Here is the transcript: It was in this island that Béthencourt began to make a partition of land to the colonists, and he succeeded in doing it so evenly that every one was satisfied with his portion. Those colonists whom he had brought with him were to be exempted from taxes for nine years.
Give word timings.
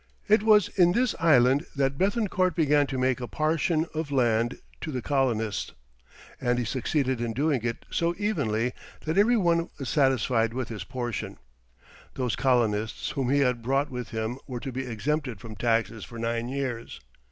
It 0.27 0.41
was 0.41 0.67
in 0.69 0.93
this 0.93 1.13
island 1.19 1.63
that 1.75 1.95
Béthencourt 1.99 2.55
began 2.55 2.87
to 2.87 2.97
make 2.97 3.21
a 3.21 3.27
partition 3.27 3.85
of 3.93 4.09
land 4.09 4.59
to 4.81 4.91
the 4.91 5.03
colonists, 5.03 5.73
and 6.41 6.57
he 6.57 6.65
succeeded 6.65 7.21
in 7.21 7.33
doing 7.33 7.61
it 7.63 7.85
so 7.91 8.15
evenly 8.17 8.73
that 9.05 9.15
every 9.19 9.37
one 9.37 9.69
was 9.77 9.89
satisfied 9.89 10.55
with 10.55 10.69
his 10.69 10.83
portion. 10.83 11.37
Those 12.15 12.35
colonists 12.35 13.11
whom 13.11 13.29
he 13.29 13.41
had 13.41 13.61
brought 13.61 13.91
with 13.91 14.09
him 14.09 14.39
were 14.47 14.59
to 14.61 14.71
be 14.71 14.87
exempted 14.87 15.39
from 15.39 15.55
taxes 15.55 16.03
for 16.03 16.17
nine 16.17 16.49
years. 16.49 16.99